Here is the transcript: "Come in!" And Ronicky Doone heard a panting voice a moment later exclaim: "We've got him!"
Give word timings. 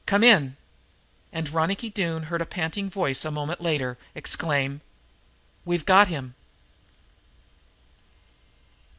"Come 0.07 0.23
in!" 0.23 0.57
And 1.31 1.51
Ronicky 1.53 1.91
Doone 1.91 2.23
heard 2.23 2.41
a 2.41 2.45
panting 2.47 2.89
voice 2.89 3.23
a 3.23 3.29
moment 3.29 3.61
later 3.61 3.99
exclaim: 4.15 4.81
"We've 5.63 5.85
got 5.85 6.07
him!" 6.07 6.33